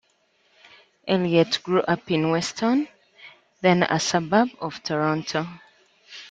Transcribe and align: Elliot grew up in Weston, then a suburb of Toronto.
Elliot 1.07 1.59
grew 1.61 1.83
up 1.83 2.09
in 2.09 2.31
Weston, 2.31 2.87
then 3.61 3.83
a 3.83 3.99
suburb 3.99 4.49
of 4.59 4.81
Toronto. 4.81 5.45